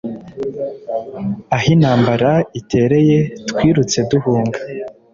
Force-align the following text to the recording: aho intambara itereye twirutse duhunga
aho 1.55 1.65
intambara 1.75 2.31
itereye 2.59 3.17
twirutse 3.49 3.97
duhunga 4.09 4.59